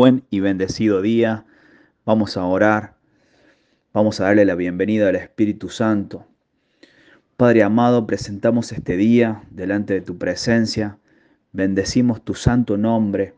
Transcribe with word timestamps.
Buen 0.00 0.24
y 0.30 0.40
bendecido 0.40 1.02
día. 1.02 1.44
Vamos 2.06 2.38
a 2.38 2.46
orar. 2.46 2.94
Vamos 3.92 4.18
a 4.18 4.24
darle 4.24 4.46
la 4.46 4.54
bienvenida 4.54 5.06
al 5.06 5.16
Espíritu 5.16 5.68
Santo. 5.68 6.26
Padre 7.36 7.62
amado, 7.62 8.06
presentamos 8.06 8.72
este 8.72 8.96
día 8.96 9.44
delante 9.50 9.92
de 9.92 10.00
tu 10.00 10.16
presencia. 10.16 10.98
Bendecimos 11.52 12.24
tu 12.24 12.32
santo 12.32 12.78
nombre. 12.78 13.34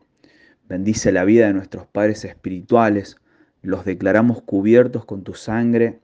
Bendice 0.69 1.11
la 1.11 1.25
vida 1.25 1.47
de 1.47 1.53
nuestros 1.53 1.85
padres 1.85 2.23
espirituales. 2.23 3.17
Los 3.61 3.83
declaramos 3.83 4.41
cubiertos 4.41 5.03
con 5.03 5.25
tu 5.25 5.33
sangre, 5.33 5.99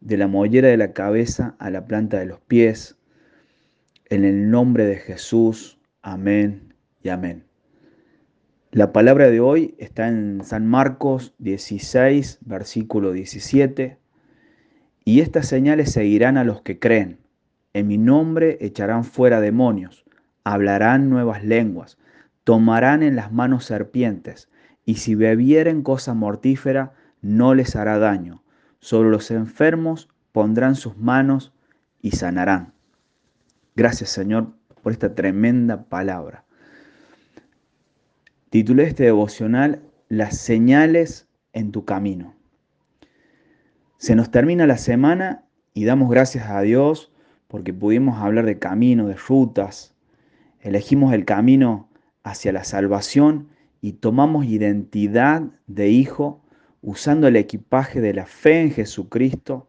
de 0.00 0.16
la 0.16 0.28
mollera 0.28 0.68
de 0.68 0.78
la 0.78 0.94
cabeza 0.94 1.56
a 1.58 1.68
la 1.68 1.84
planta 1.84 2.18
de 2.18 2.24
los 2.24 2.40
pies. 2.40 2.96
En 4.06 4.24
el 4.24 4.50
nombre 4.50 4.86
de 4.86 4.96
Jesús. 4.96 5.78
Amén 6.00 6.72
y 7.02 7.10
amén. 7.10 7.49
La 8.72 8.92
palabra 8.92 9.28
de 9.28 9.40
hoy 9.40 9.74
está 9.78 10.06
en 10.06 10.42
San 10.44 10.68
Marcos 10.68 11.34
16, 11.38 12.38
versículo 12.42 13.10
17. 13.10 13.98
Y 15.04 15.20
estas 15.22 15.48
señales 15.48 15.90
seguirán 15.90 16.36
a 16.36 16.44
los 16.44 16.62
que 16.62 16.78
creen. 16.78 17.18
En 17.72 17.88
mi 17.88 17.98
nombre 17.98 18.58
echarán 18.60 19.02
fuera 19.02 19.40
demonios, 19.40 20.04
hablarán 20.44 21.10
nuevas 21.10 21.42
lenguas, 21.42 21.98
tomarán 22.44 23.02
en 23.02 23.16
las 23.16 23.32
manos 23.32 23.64
serpientes, 23.64 24.48
y 24.84 24.96
si 24.96 25.16
bebieren 25.16 25.82
cosa 25.82 26.14
mortífera, 26.14 26.92
no 27.22 27.56
les 27.56 27.74
hará 27.74 27.98
daño. 27.98 28.44
Sobre 28.78 29.10
los 29.10 29.32
enfermos 29.32 30.08
pondrán 30.30 30.76
sus 30.76 30.96
manos 30.96 31.52
y 32.00 32.12
sanarán. 32.12 32.72
Gracias 33.74 34.10
Señor 34.10 34.52
por 34.80 34.92
esta 34.92 35.16
tremenda 35.16 35.86
palabra. 35.88 36.44
Titulé 38.50 38.82
este 38.82 39.04
devocional 39.04 39.80
Las 40.08 40.36
señales 40.36 41.28
en 41.52 41.70
tu 41.70 41.84
camino. 41.84 42.34
Se 43.96 44.16
nos 44.16 44.32
termina 44.32 44.66
la 44.66 44.76
semana 44.76 45.44
y 45.72 45.84
damos 45.84 46.10
gracias 46.10 46.50
a 46.50 46.60
Dios 46.60 47.12
porque 47.46 47.72
pudimos 47.72 48.18
hablar 48.20 48.46
de 48.46 48.58
camino, 48.58 49.06
de 49.06 49.14
rutas. 49.14 49.94
Elegimos 50.62 51.14
el 51.14 51.24
camino 51.24 51.88
hacia 52.24 52.50
la 52.50 52.64
salvación 52.64 53.50
y 53.80 53.92
tomamos 53.92 54.46
identidad 54.46 55.42
de 55.68 55.90
hijo 55.90 56.42
usando 56.82 57.28
el 57.28 57.36
equipaje 57.36 58.00
de 58.00 58.14
la 58.14 58.26
fe 58.26 58.62
en 58.62 58.72
Jesucristo 58.72 59.68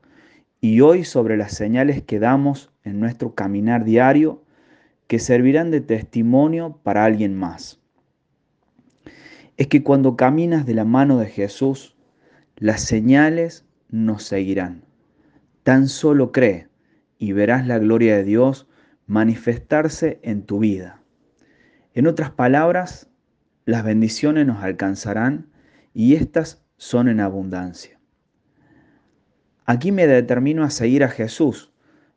y 0.60 0.82
hoy 0.82 1.04
sobre 1.04 1.38
las 1.38 1.54
señales 1.54 2.02
que 2.02 2.18
damos 2.18 2.72
en 2.84 3.00
nuestro 3.00 3.36
caminar 3.36 3.86
diario 3.86 4.42
que 5.06 5.20
servirán 5.20 5.70
de 5.70 5.82
testimonio 5.82 6.80
para 6.82 7.06
alguien 7.06 7.38
más 7.38 7.81
es 9.62 9.68
que 9.68 9.84
cuando 9.84 10.16
caminas 10.16 10.66
de 10.66 10.74
la 10.74 10.86
mano 10.86 11.20
de 11.20 11.28
Jesús, 11.28 11.96
las 12.56 12.82
señales 12.82 13.64
nos 13.90 14.24
seguirán. 14.24 14.86
Tan 15.62 15.88
solo 15.88 16.32
cree 16.32 16.68
y 17.20 17.34
verás 17.34 17.68
la 17.68 17.78
gloria 17.78 18.18
de 18.18 18.24
Dios 18.24 18.68
manifestarse 19.06 20.20
en 20.24 20.48
tu 20.48 20.58
vida. 20.58 21.04
En 21.94 22.08
otras 22.08 22.32
palabras, 22.32 23.12
las 23.66 23.84
bendiciones 23.84 24.48
nos 24.48 24.64
alcanzarán 24.64 25.52
y 25.94 26.16
estas 26.16 26.66
son 26.78 27.08
en 27.08 27.20
abundancia. 27.20 28.00
Aquí 29.66 29.92
me 29.92 30.08
determino 30.08 30.64
a 30.64 30.72
seguir 30.72 31.04
a 31.04 31.10
Jesús, 31.10 31.72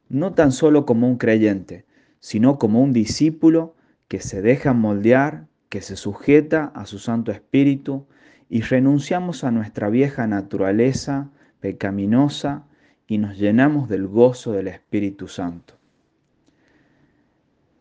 no 0.08 0.32
tan 0.32 0.50
solo 0.50 0.86
como 0.86 1.06
un 1.06 1.18
creyente, 1.18 1.84
sino 2.20 2.58
como 2.58 2.82
un 2.82 2.94
discípulo 2.94 3.76
que 4.08 4.20
se 4.20 4.40
deja 4.40 4.72
moldear 4.72 5.46
que 5.74 5.80
se 5.80 5.96
sujeta 5.96 6.70
a 6.76 6.86
su 6.86 7.00
Santo 7.00 7.32
Espíritu 7.32 8.06
y 8.48 8.60
renunciamos 8.60 9.42
a 9.42 9.50
nuestra 9.50 9.90
vieja 9.90 10.24
naturaleza 10.28 11.32
pecaminosa 11.58 12.64
y 13.08 13.18
nos 13.18 13.36
llenamos 13.36 13.88
del 13.88 14.06
gozo 14.06 14.52
del 14.52 14.68
Espíritu 14.68 15.26
Santo. 15.26 15.74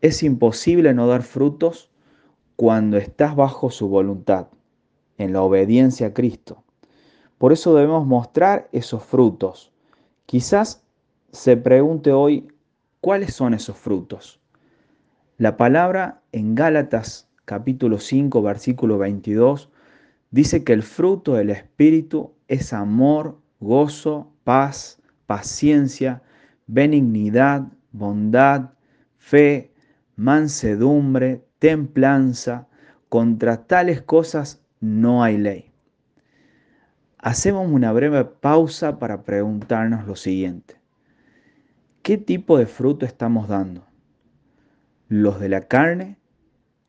Es 0.00 0.24
imposible 0.24 0.92
no 0.92 1.06
dar 1.06 1.22
frutos 1.22 1.88
cuando 2.56 2.96
estás 2.96 3.36
bajo 3.36 3.70
su 3.70 3.86
voluntad, 3.86 4.48
en 5.16 5.32
la 5.32 5.42
obediencia 5.42 6.08
a 6.08 6.14
Cristo. 6.14 6.64
Por 7.38 7.52
eso 7.52 7.76
debemos 7.76 8.08
mostrar 8.08 8.68
esos 8.72 9.04
frutos. 9.04 9.72
Quizás 10.26 10.82
se 11.30 11.56
pregunte 11.56 12.10
hoy, 12.10 12.48
¿cuáles 13.00 13.34
son 13.34 13.54
esos 13.54 13.76
frutos? 13.76 14.40
La 15.38 15.56
palabra 15.56 16.22
en 16.32 16.56
Gálatas 16.56 17.28
capítulo 17.44 17.98
5, 17.98 18.42
versículo 18.42 18.98
22, 18.98 19.70
dice 20.30 20.64
que 20.64 20.72
el 20.72 20.82
fruto 20.82 21.34
del 21.34 21.50
Espíritu 21.50 22.32
es 22.48 22.72
amor, 22.72 23.38
gozo, 23.60 24.32
paz, 24.44 25.00
paciencia, 25.26 26.22
benignidad, 26.66 27.66
bondad, 27.92 28.70
fe, 29.16 29.72
mansedumbre, 30.16 31.44
templanza. 31.58 32.68
Contra 33.08 33.66
tales 33.68 34.02
cosas 34.02 34.60
no 34.80 35.22
hay 35.22 35.38
ley. 35.38 35.70
Hacemos 37.18 37.70
una 37.70 37.92
breve 37.92 38.24
pausa 38.24 38.98
para 38.98 39.22
preguntarnos 39.22 40.04
lo 40.04 40.16
siguiente. 40.16 40.80
¿Qué 42.02 42.18
tipo 42.18 42.58
de 42.58 42.66
fruto 42.66 43.06
estamos 43.06 43.46
dando? 43.46 43.86
¿Los 45.08 45.38
de 45.38 45.48
la 45.48 45.60
carne 45.68 46.18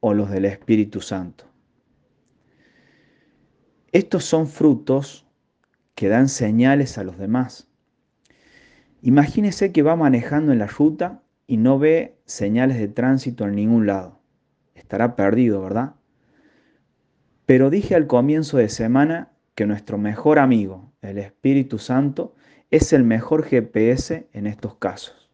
o 0.08 0.14
los 0.14 0.30
del 0.30 0.46
Espíritu 0.46 1.02
Santo. 1.02 1.46
Estos 3.92 4.24
son 4.24 4.46
frutos 4.48 5.26
que 5.96 6.10
dan 6.10 6.30
señales 6.30 7.00
a 7.00 7.04
los 7.04 7.18
demás. 7.18 7.68
Imagínese 9.02 9.72
que 9.72 9.82
va 9.82 9.96
manejando 9.96 10.52
en 10.52 10.60
la 10.60 10.68
ruta 10.68 11.24
y 11.48 11.58
no 11.58 11.80
ve 11.80 12.20
señales 12.26 12.78
de 12.78 12.88
tránsito 12.88 13.46
en 13.46 13.56
ningún 13.56 13.88
lado. 13.88 14.20
Estará 14.76 15.16
perdido, 15.16 15.64
¿verdad? 15.64 15.96
Pero 17.48 17.72
dije 17.72 17.96
al 17.96 18.06
comienzo 18.06 18.58
de 18.58 18.70
semana 18.70 19.32
que 19.56 19.66
nuestro 19.66 19.98
mejor 19.98 20.38
amigo, 20.38 20.94
el 21.02 21.18
Espíritu 21.18 21.80
Santo, 21.80 22.36
es 22.70 22.94
el 22.94 23.04
mejor 23.04 23.44
GPS 23.44 24.28
en 24.34 24.46
estos 24.46 24.76
casos. 24.76 25.25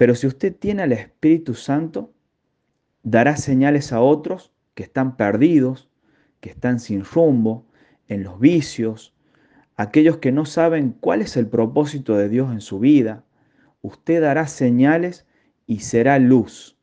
Pero 0.00 0.14
si 0.14 0.26
usted 0.26 0.56
tiene 0.56 0.84
al 0.84 0.92
Espíritu 0.92 1.52
Santo, 1.52 2.14
dará 3.02 3.36
señales 3.36 3.92
a 3.92 4.00
otros 4.00 4.50
que 4.72 4.82
están 4.82 5.18
perdidos, 5.18 5.90
que 6.40 6.48
están 6.48 6.80
sin 6.80 7.04
rumbo, 7.04 7.66
en 8.08 8.22
los 8.22 8.40
vicios, 8.40 9.14
aquellos 9.76 10.16
que 10.16 10.32
no 10.32 10.46
saben 10.46 10.96
cuál 11.00 11.20
es 11.20 11.36
el 11.36 11.48
propósito 11.48 12.16
de 12.16 12.30
Dios 12.30 12.50
en 12.50 12.62
su 12.62 12.78
vida. 12.78 13.26
Usted 13.82 14.22
dará 14.22 14.46
señales 14.46 15.26
y 15.66 15.80
será 15.80 16.18
luz. 16.18 16.78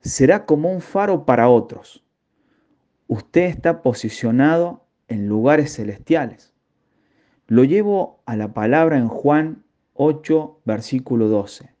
Será 0.00 0.46
como 0.46 0.72
un 0.72 0.80
faro 0.80 1.26
para 1.26 1.50
otros. 1.50 2.06
Usted 3.06 3.42
está 3.42 3.82
posicionado 3.82 4.86
en 5.08 5.28
lugares 5.28 5.74
celestiales. 5.74 6.54
Lo 7.48 7.64
llevo 7.64 8.22
a 8.24 8.34
la 8.34 8.54
palabra 8.54 8.96
en 8.96 9.08
Juan 9.08 9.62
8, 9.92 10.62
versículo 10.64 11.28
12. 11.28 11.75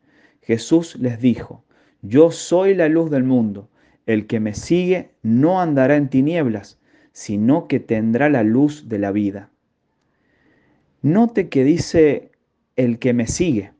Jesús 0.46 0.94
les 1.00 1.20
dijo, 1.20 1.64
yo 2.02 2.30
soy 2.30 2.76
la 2.76 2.88
luz 2.88 3.10
del 3.10 3.24
mundo, 3.24 3.68
el 4.06 4.28
que 4.28 4.38
me 4.38 4.54
sigue 4.54 5.10
no 5.22 5.60
andará 5.60 5.96
en 5.96 6.08
tinieblas, 6.08 6.78
sino 7.10 7.66
que 7.66 7.80
tendrá 7.80 8.28
la 8.28 8.44
luz 8.44 8.88
de 8.88 9.00
la 9.00 9.10
vida. 9.10 9.50
Note 11.02 11.48
que 11.48 11.64
dice 11.64 12.30
el 12.76 13.00
que 13.00 13.12
me 13.12 13.26
sigue. 13.26 13.72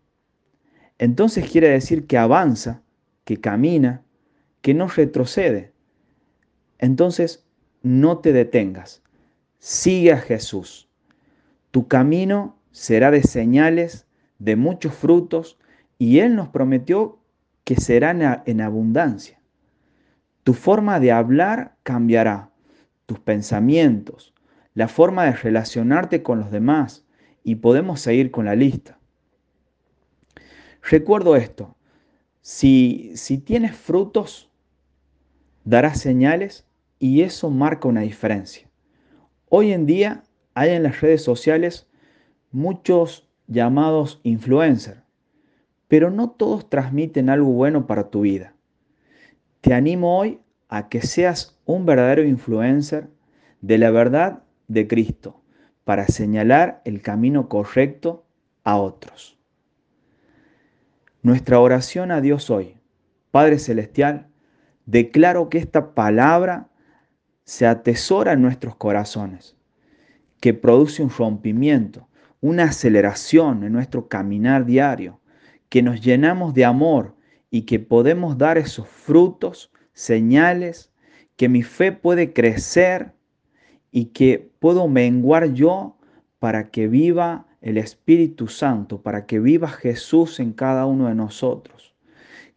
Entonces 0.99 1.49
quiere 1.49 1.69
decir 1.69 2.09
que 2.09 2.19
avanza, 2.19 2.83
que 3.25 3.37
camina, 3.37 4.03
que 4.61 4.75
no 4.75 4.89
retrocede. 4.89 5.73
Entonces 6.79 7.47
no 7.83 8.19
te 8.19 8.33
detengas, 8.33 9.05
sigue 9.61 10.13
a 10.13 10.19
Jesús. 10.19 10.89
Tu 11.71 11.87
camino 11.87 12.59
será 12.73 13.13
de 13.13 13.23
señales, 13.23 14.09
de 14.41 14.57
muchos 14.57 14.95
frutos, 14.95 15.61
y 15.99 16.19
Él 16.19 16.37
nos 16.37 16.49
prometió 16.49 17.19
que 17.65 17.77
será 17.77 18.43
en 18.47 18.61
abundancia. 18.61 19.41
Tu 20.45 20.55
forma 20.55 21.01
de 21.01 21.11
hablar 21.11 21.77
cambiará, 21.83 22.51
tus 23.07 23.19
pensamientos, 23.19 24.35
la 24.75 24.89
forma 24.89 25.25
de 25.25 25.33
relacionarte 25.33 26.23
con 26.23 26.39
los 26.39 26.51
demás 26.51 27.05
y 27.43 27.57
podemos 27.57 28.01
seguir 28.01 28.31
con 28.31 28.45
la 28.45 28.55
lista. 28.55 28.99
Recuerdo 30.83 31.35
esto, 31.35 31.77
si, 32.41 33.11
si 33.17 33.39
tienes 33.39 33.75
frutos, 33.75 34.49
darás 35.65 35.99
señales 35.99 36.65
y 37.01 37.23
eso 37.23 37.51
marca 37.51 37.89
una 37.89 38.03
diferencia. 38.03 38.69
Hoy 39.49 39.73
en 39.73 39.87
día 39.87 40.23
hay 40.55 40.71
en 40.71 40.85
las 40.85 41.01
redes 41.01 41.25
sociales 41.25 41.89
muchos 42.53 43.29
llamados 43.49 44.21
influencers 44.23 45.06
pero 45.89 46.11
no 46.11 46.31
todos 46.31 46.69
transmiten 46.69 47.31
algo 47.31 47.51
bueno 47.53 47.87
para 47.87 48.11
tu 48.11 48.23
vida. 48.23 48.55
Te 49.61 49.75
animo 49.75 50.19
hoy 50.19 50.41
a 50.69 50.89
que 50.89 51.03
seas 51.03 51.59
un 51.65 51.87
verdadero 51.87 52.25
influencer 52.25 53.09
de 53.61 53.79
la 53.79 53.91
verdad 53.91 54.43
de 54.69 54.87
Cristo 54.87 55.41
para 55.85 56.07
señalar 56.07 56.83
el 56.85 57.03
camino 57.03 57.49
correcto 57.49 58.27
a 58.65 58.77
otros. 58.77 59.39
Nuestra 61.23 61.61
oración 61.61 62.11
a 62.11 62.21
Dios 62.21 62.51
hoy, 62.51 62.77
Padre 63.31 63.59
Celestial, 63.59 64.29
declaro 64.87 65.49
que 65.49 65.59
esta 65.59 65.95
palabra 65.95 66.69
se 67.45 67.67
atesora 67.67 68.33
en 68.33 68.43
nuestros 68.43 68.77
corazones, 68.77 69.57
que 70.41 70.55
produce 70.55 71.03
un 71.03 71.11
rompimiento, 71.11 72.09
una 72.41 72.65
aceleración 72.65 73.63
en 73.65 73.73
nuestro 73.73 74.09
caminar 74.09 74.65
diario, 74.67 75.21
que 75.69 75.83
nos 75.83 76.01
llenamos 76.01 76.55
de 76.55 76.65
amor 76.65 77.15
y 77.51 77.63
que 77.63 77.79
podemos 77.79 78.39
dar 78.39 78.59
esos 78.59 78.89
frutos, 78.89 79.71
señales, 79.93 80.91
que 81.37 81.49
mi 81.49 81.63
fe 81.63 81.93
puede 81.93 82.33
crecer 82.33 83.13
y 83.91 84.07
que 84.07 84.51
puedo 84.59 84.89
menguar 84.89 85.53
yo 85.53 85.97
para 86.39 86.71
que 86.71 86.89
viva 86.89 87.47
el 87.61 87.79
Espíritu 87.79 88.49
Santo, 88.49 89.03
para 89.03 89.27
que 89.27 89.41
viva 89.41 89.69
Jesús 89.69 90.39
en 90.41 90.53
cada 90.53 90.87
uno 90.87 91.09
de 91.09 91.15
nosotros. 91.15 91.95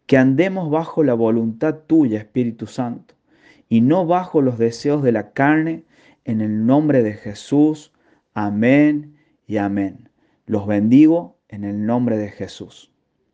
Que 0.05 0.17
andemos 0.17 0.69
bajo 0.69 1.03
la 1.03 1.13
voluntad 1.13 1.79
tuya, 1.87 2.19
Espíritu 2.19 2.67
Santo, 2.67 3.15
y 3.69 3.81
no 3.81 4.05
bajo 4.05 4.41
los 4.41 4.57
deseos 4.57 5.03
de 5.03 5.11
la 5.11 5.31
carne, 5.31 5.83
en 6.25 6.41
el 6.41 6.65
nombre 6.65 7.01
de 7.01 7.13
Jesús. 7.13 7.91
Amén 8.33 9.15
y 9.47 9.57
amén. 9.57 10.09
Los 10.45 10.67
bendigo 10.67 11.37
en 11.47 11.63
el 11.63 11.85
nombre 11.85 12.17
de 12.17 12.29
Jesús. 12.29 12.91